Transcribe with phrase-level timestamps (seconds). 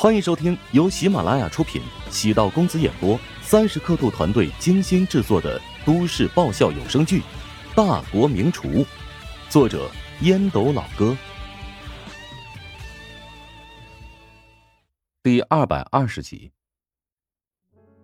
[0.00, 7.18] 欢迎收听由喜马拉雅出品、喜道公子演播、三十刻度团队精心制作的都市爆笑有声剧
[7.74, 8.68] 《大国名厨》，
[9.48, 9.90] 作者
[10.20, 11.16] 烟斗老哥，
[15.20, 16.52] 第二百二十集。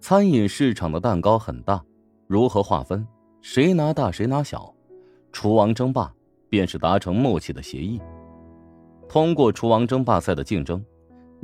[0.00, 1.84] 餐饮市场的蛋糕很大，
[2.26, 3.06] 如何划分？
[3.42, 4.74] 谁拿大谁拿小？
[5.30, 6.10] 厨王争霸
[6.48, 8.00] 便是达成默契的协议。
[9.10, 10.82] 通过厨王争霸赛的竞争。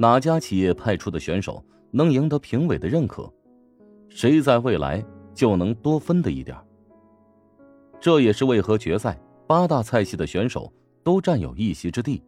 [0.00, 1.60] 哪家企业派出的选手
[1.90, 3.28] 能赢得评委的认可，
[4.08, 5.04] 谁在未来
[5.34, 6.56] 就能多分的一点。
[7.98, 12.22] 这也是为何决赛八大菜系的选手都占有一席之地。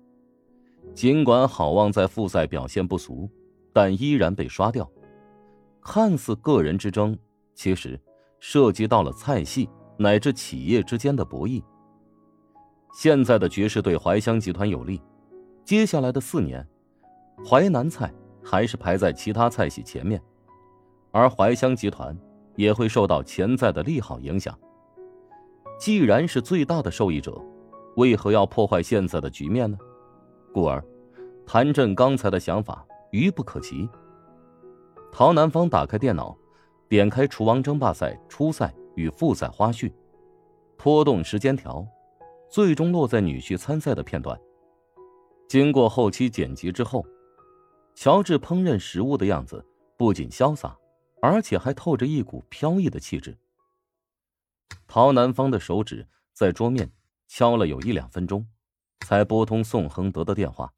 [0.94, 3.30] 尽管好望在复赛表现不俗，
[3.72, 4.90] 但依然被刷掉。
[5.80, 7.16] 看似个人之争，
[7.54, 7.98] 其实
[8.40, 11.62] 涉及到了菜系乃至企业之间的博弈。
[12.92, 15.00] 现在的局势对怀香集团有利，
[15.64, 16.66] 接下来的四年。
[17.42, 18.12] 淮南菜
[18.44, 20.20] 还是排在其他菜系前面，
[21.10, 22.16] 而怀香集团
[22.54, 24.56] 也会受到潜在的利好影响。
[25.78, 27.40] 既然是最大的受益者，
[27.96, 29.78] 为何要破坏现在的局面呢？
[30.52, 30.84] 故而，
[31.46, 33.88] 谭震刚才的想法愚不可及。
[35.10, 36.36] 陶南方打开电脑，
[36.88, 39.90] 点开《厨王争霸赛》初赛与复赛花絮，
[40.76, 41.84] 拖动时间条，
[42.50, 44.38] 最终落在女婿参赛的片段。
[45.48, 47.02] 经过后期剪辑之后。
[47.94, 49.66] 乔治烹饪食物的样子
[49.98, 50.76] 不仅潇洒，
[51.20, 53.38] 而且还透着一股飘逸的气质。
[54.86, 56.92] 陶南方的手指在桌面
[57.28, 58.48] 敲了有一两分钟，
[59.06, 60.72] 才拨通宋恒德的电话。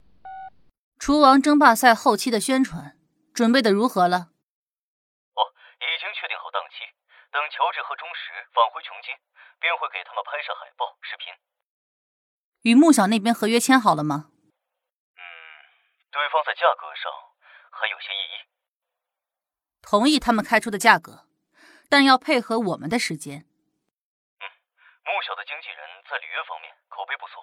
[0.98, 2.98] 厨王争霸赛后期的宣传
[3.32, 4.18] 准备的如何了？
[4.18, 5.40] 哦，
[5.78, 6.82] 已经确定好档期，
[7.30, 9.14] 等乔治和钟石返回琼金，
[9.60, 11.30] 便会给他们拍摄海报、视频。
[12.62, 14.31] 与穆小那边合约签好了吗？
[16.12, 17.10] 对方在价格上
[17.70, 18.36] 还有些异议，
[19.80, 21.26] 同意他们开出的价格，
[21.88, 23.38] 但要配合我们的时间。
[23.40, 24.44] 嗯，
[25.04, 25.78] 穆小的经纪人
[26.10, 27.42] 在履约方面口碑不错。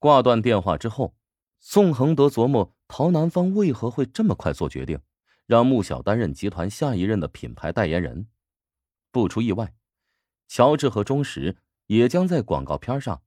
[0.00, 1.14] 挂断电话之后，
[1.60, 5.00] 宋恒德琢磨陶南方为何会这么快做决定，
[5.46, 8.28] 让穆小担任集团下一任的品牌代言人。
[9.12, 9.74] 不出意外，
[10.48, 11.56] 乔治和钟石
[11.86, 13.22] 也将在广告片上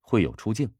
[0.00, 0.74] 会有出镜。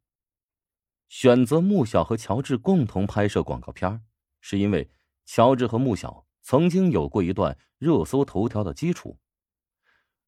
[1.14, 4.02] 选择穆小和乔治共同拍摄广告片，
[4.40, 4.90] 是因为
[5.24, 9.16] 乔治和穆小曾经有过一段热搜头条的基础。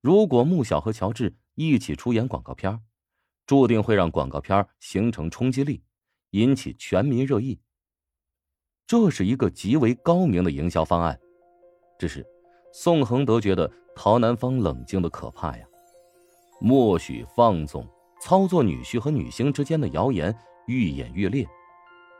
[0.00, 2.80] 如果穆小和乔治一起出演广告片，
[3.46, 5.82] 注定会让广告片形成冲击力，
[6.30, 7.58] 引起全民热议。
[8.86, 11.18] 这是一个极为高明的营销方案。
[11.98, 12.24] 只是
[12.72, 15.66] 宋恒德觉得陶南方冷静的可怕呀，
[16.60, 17.84] 默许放纵
[18.22, 20.32] 操作女婿和女星之间的谣言。
[20.66, 21.46] 愈演愈烈，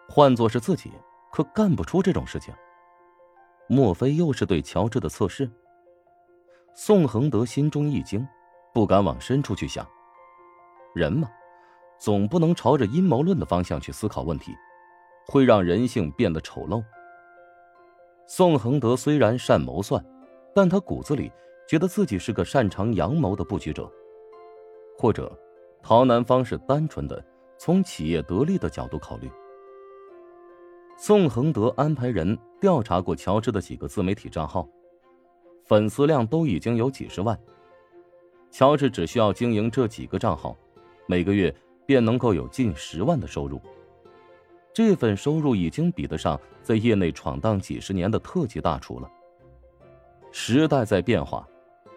[0.09, 0.93] 换做是自己，
[1.33, 2.55] 可干不出这种事情。
[3.69, 5.51] 莫非又是对乔治的测试？
[6.75, 8.27] 宋恒德心中一惊，
[8.73, 9.85] 不敢往深处去想。
[10.95, 11.29] 人嘛，
[11.99, 14.55] 总不能朝着阴谋论的方向去思考问题，
[15.27, 16.83] 会让人性变得丑陋。
[18.29, 20.05] 宋恒德虽然善谋算，
[20.55, 21.33] 但他骨子里
[21.69, 23.91] 觉得自己是个擅长阳谋的布局者。
[24.97, 25.37] 或者，
[25.83, 27.25] 陶南方是单纯的。
[27.59, 29.31] 从企业得利的角度考虑，
[30.97, 34.69] 宋恒德安排人调查过乔治的几个自媒体账号，
[35.65, 37.39] 粉丝量都已经有几十万。
[38.51, 40.57] 乔治只需要经营这几个账号，
[41.07, 43.61] 每个月便能够有近十万的收入。
[44.73, 49.11] 这份收入已经比得上在业内闯荡几十年的特级大厨了。
[50.31, 51.49] 时代在变化，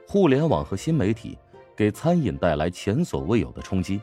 [0.08, 1.38] 互联网和新媒体
[1.75, 4.00] 给餐饮带来前所未有的冲击。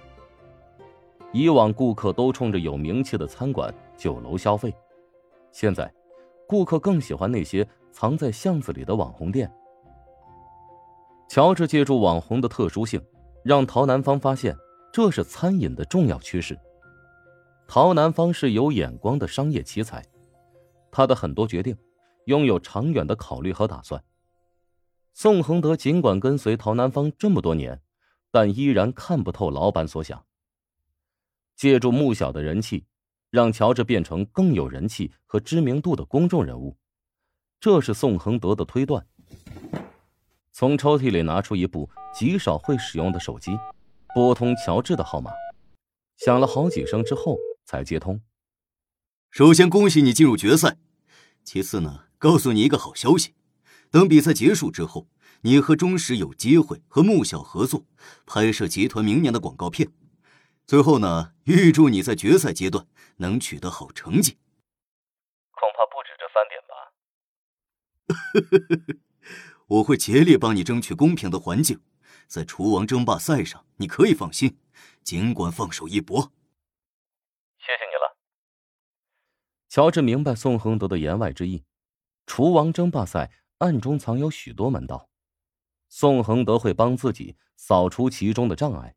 [1.37, 4.75] 以往顾客都冲着有名气的餐馆、酒楼消费，
[5.53, 5.93] 现在，
[6.49, 9.53] 顾客更喜欢那些藏在巷子里的网红店。
[11.29, 12.99] 乔治借助网红的特殊性，
[13.45, 14.57] 让陶南方发现
[14.91, 16.59] 这是餐饮的重要趋势。
[17.69, 20.03] 陶南方是有眼光的商业奇才，
[20.91, 21.77] 他的很多决定
[22.25, 24.03] 拥有长远的考虑和打算。
[25.13, 27.79] 宋恒德尽管跟随陶南方这么多年，
[28.31, 30.25] 但依然看不透老板所想。
[31.57, 32.85] 借助穆小的人气，
[33.31, 36.77] 让乔治变成更有人气和知名度的公众人物，
[37.59, 39.07] 这是宋恒德的推断。
[40.53, 43.59] 从抽屉里拿出一部极少会使用的手机，
[44.15, 45.31] 拨通乔治的号码，
[46.19, 48.21] 响了好几声之后才接通。
[49.31, 50.77] 首先恭喜你进入决赛，
[51.43, 53.35] 其次呢，告诉你一个好消息，
[53.91, 55.09] 等比赛结束之后，
[55.41, 57.85] 你和中石有机会和穆小合作，
[58.27, 59.91] 拍摄集团明年的广告片。
[60.67, 64.37] 最后呢，预祝你在决赛阶段能取得好成绩。
[65.53, 66.61] 恐怕不止这三点
[68.91, 68.99] 吧。
[69.69, 71.81] 我会竭力帮你争取公平的环境，
[72.27, 74.59] 在厨王争霸赛上，你可以放心，
[75.05, 76.33] 尽管放手一搏。
[77.59, 78.17] 谢谢你了。
[79.69, 81.65] 乔治明白宋恒德的言外之意，
[82.27, 85.09] 厨王争霸赛暗中藏有许多门道，
[85.89, 88.96] 宋恒德会帮自己扫除其中的障碍。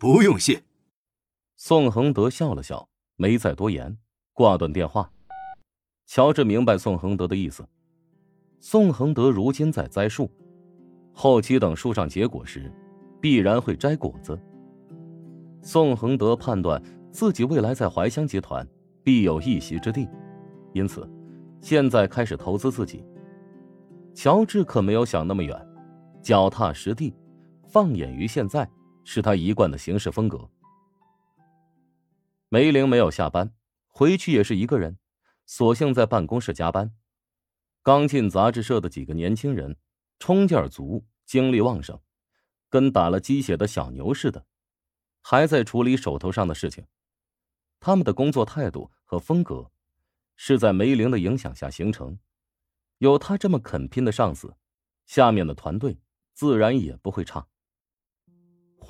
[0.00, 0.62] 不用谢。
[1.56, 3.98] 宋恒德笑了笑，没再多言，
[4.32, 5.12] 挂断电话。
[6.06, 7.68] 乔治明白宋恒德的意思。
[8.60, 10.30] 宋恒德如今在栽树，
[11.12, 12.72] 后期等树上结果时，
[13.20, 14.40] 必然会摘果子。
[15.60, 16.82] 宋恒德判断
[17.12, 18.66] 自己未来在怀香集团
[19.04, 20.08] 必有一席之地，
[20.72, 21.06] 因此
[21.60, 23.04] 现在开始投资自己。
[24.14, 25.54] 乔治可没有想那么远，
[26.22, 27.14] 脚踏实地，
[27.68, 28.66] 放眼于现在，
[29.04, 30.48] 是他一贯的行事风格。
[32.48, 33.54] 梅玲没有下班，
[33.86, 34.98] 回去也是一个人。
[35.46, 36.94] 索性在办公室加班。
[37.82, 39.76] 刚进杂志社的几个年轻人，
[40.18, 42.00] 冲劲儿足，精力旺盛，
[42.68, 44.46] 跟打了鸡血的小牛似的，
[45.22, 46.86] 还在处理手头上的事情。
[47.80, 49.72] 他们的工作态度和风格，
[50.36, 52.18] 是在梅玲的影响下形成。
[52.98, 54.54] 有他这么肯拼的上司，
[55.06, 55.98] 下面的团队
[56.32, 57.48] 自然也不会差。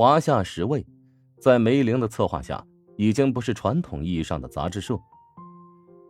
[0.01, 0.83] 华夏十位，
[1.43, 2.67] 在梅玲的策划下，
[2.97, 4.99] 已经不是传统意义上的杂志社。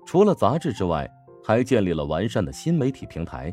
[0.06, 1.10] 除了杂志之外，
[1.42, 3.52] 还建立了完善的新媒体平台，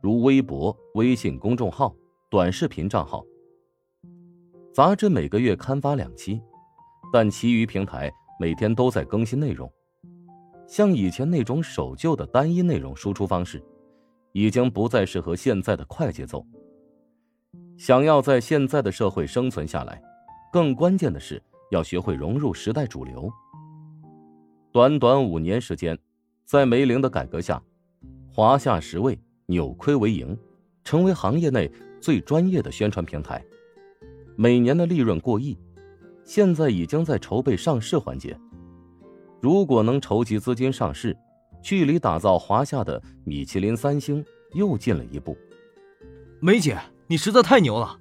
[0.00, 1.92] 如微博、微信公众号、
[2.30, 3.26] 短视频账号。
[4.72, 6.40] 杂志每个月刊发两期，
[7.12, 8.08] 但其余平台
[8.38, 9.68] 每天都在更新内容。
[10.68, 13.60] 像以前那种守旧的单一内容输出方式，
[14.30, 16.46] 已经不再适合现在的快节奏。
[17.76, 20.02] 想要在现在的社会生存下来，
[20.52, 23.30] 更关键的是要学会融入时代主流。
[24.72, 25.98] 短短五年时间，
[26.44, 27.62] 在梅林的改革下，
[28.32, 30.36] 华夏十味扭亏为盈，
[30.84, 31.70] 成为行业内
[32.00, 33.44] 最专业的宣传平台，
[34.36, 35.58] 每年的利润过亿，
[36.24, 38.38] 现在已经在筹备上市环节。
[39.40, 41.16] 如果能筹集资金上市，
[41.62, 44.24] 距离打造华夏的米其林三星
[44.54, 45.36] 又近了一步。
[46.40, 46.76] 梅姐，
[47.08, 47.98] 你实在太牛了，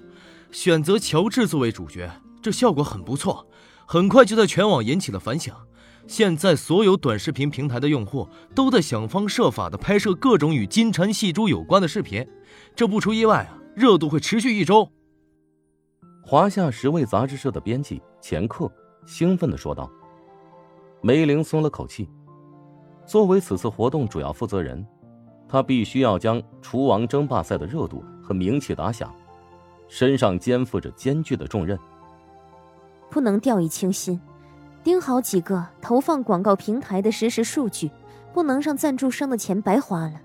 [0.51, 2.09] 选择乔治作为主角，
[2.41, 3.47] 这效果很不错，
[3.85, 5.55] 很快就在全网引起了反响。
[6.07, 12.27] 现在所有短视频平台的用户都在想方设法的拍摄各种与金蝉戏珠有关的视频，
[12.75, 14.87] 这不出意外啊，热度会持续一周。
[16.23, 18.71] 华夏十味杂志社的编辑钱克
[19.05, 19.89] 兴奋的说道。
[21.01, 22.09] 梅玲松了口气，
[23.05, 24.83] 作为此次活动主要负责人，
[25.47, 29.13] 他必须要将厨王争霸赛的热度和名气打响，
[29.87, 31.77] 身上肩负着艰巨的重任，
[33.11, 34.19] 不能掉以轻心。
[34.83, 37.91] 盯好几个投放广告平台的实时数据，
[38.33, 40.21] 不能让赞助商的钱白花了。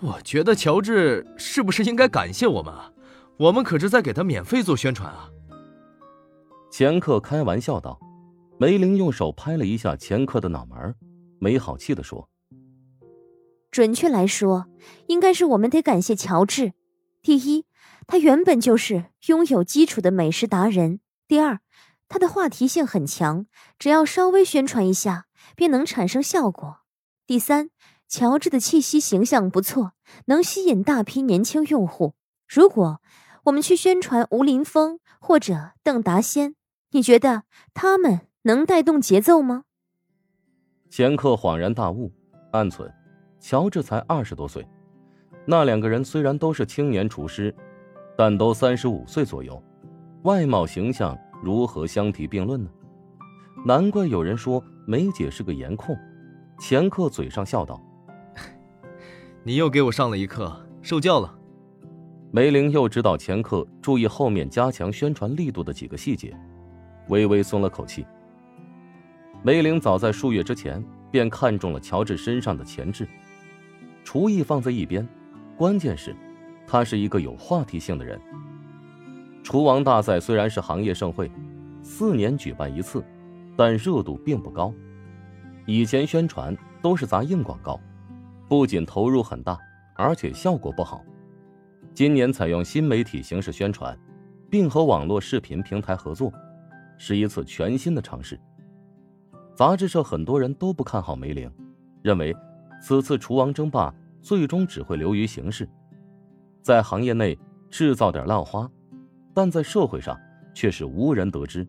[0.00, 2.90] 我觉得乔治是不是应该感谢我们啊？
[3.36, 5.30] 我们可是在给他免费做宣传啊！
[6.70, 7.98] 钱克开玩笑道。
[8.56, 10.94] 梅林用手拍了一下钱克的脑门，
[11.40, 12.28] 没好气的说
[13.74, 14.66] ：“准确来说，
[15.08, 16.74] 应该是我们得感谢乔治。
[17.22, 17.66] 第一，
[18.06, 21.58] 他原本就是拥有基础的美食达人；第二。”
[22.06, 25.26] 他的话题性很强，只要稍微宣传一下，
[25.56, 26.82] 便能产生效果。
[27.26, 27.70] 第三，
[28.06, 29.94] 乔治的气息形象不错，
[30.26, 32.14] 能吸引大批年轻用户。
[32.46, 33.00] 如果
[33.46, 36.54] 我们去宣传吴林峰或者邓达先，
[36.92, 39.64] 你觉得他们能带动节奏吗？
[40.88, 42.12] 钱克恍然大悟，
[42.52, 42.88] 暗忖：
[43.46, 44.66] 乔治才二十多岁，
[45.44, 47.54] 那两个人虽然都是青年厨师，
[48.16, 49.62] 但都三十五岁左右，
[50.22, 51.14] 外貌形象。
[51.42, 52.70] 如何相提并论呢？
[53.66, 55.94] 难怪有人说梅姐是个颜控。
[56.58, 57.78] 钱克嘴上笑道
[59.44, 61.38] ：“你又给我上了一课，受教了。”
[62.32, 66.34] 梅玲又指导钱克注意后面加强宣传力度的几个细节，
[67.08, 68.06] 微微松了口气。
[69.42, 73.06] 梅玲早在数月之前便看中了乔治身上的潜质，
[74.04, 75.06] 厨艺放在一边，
[75.56, 76.14] 关键是，
[76.66, 78.20] 他是一个有话题性的人。
[79.42, 81.30] 厨王大赛虽然是行业盛会，
[81.82, 83.02] 四年举办一次，
[83.56, 84.72] 但热度并不高。
[85.66, 87.80] 以前宣传都是砸硬广告，
[88.48, 89.58] 不仅投入很大，
[89.96, 91.02] 而且效果不好。
[91.94, 93.98] 今年采用新媒体形式宣传，
[94.50, 96.32] 并和网络视频平台合作，
[96.98, 98.38] 是一次全新的尝试。
[99.54, 101.50] 杂志社很多人都不看好梅玲，
[102.02, 102.34] 认为
[102.80, 105.68] 此次厨王争霸最终只会流于形式，
[106.62, 107.38] 在行业内
[107.70, 108.70] 制造点浪花。
[109.36, 110.16] 但在社会上
[110.54, 111.66] 却是无人得知。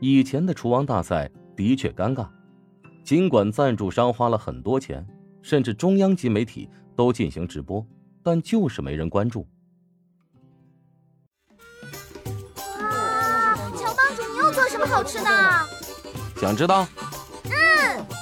[0.00, 2.28] 以前的厨王大赛的确尴尬，
[3.02, 5.06] 尽管赞助商花了很多钱，
[5.40, 7.86] 甚至中央级媒体都进行直播，
[8.22, 9.46] 但就是没人关注。
[12.80, 15.30] 哇，乔帮主，你又做什么好吃的？
[16.36, 16.86] 想知道？
[17.44, 18.21] 嗯。